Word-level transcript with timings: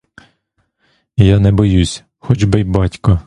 Я 1.17 1.37
не 1.39 1.51
боюсь, 1.51 2.03
хоч 2.19 2.43
би 2.43 2.59
й 2.61 2.63
батько! 2.63 3.19